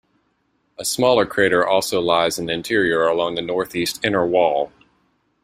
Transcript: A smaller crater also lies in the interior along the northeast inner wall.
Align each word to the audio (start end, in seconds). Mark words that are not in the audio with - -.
A 0.79 0.83
smaller 0.83 1.27
crater 1.27 1.63
also 1.63 2.01
lies 2.01 2.39
in 2.39 2.47
the 2.47 2.53
interior 2.53 3.05
along 3.05 3.35
the 3.35 3.41
northeast 3.43 4.03
inner 4.03 4.25
wall. 4.25 4.71